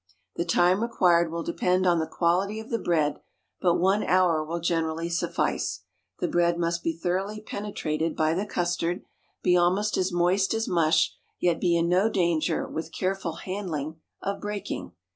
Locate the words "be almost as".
9.43-10.11